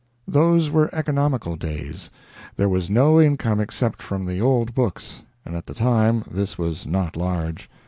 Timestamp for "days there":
1.55-2.67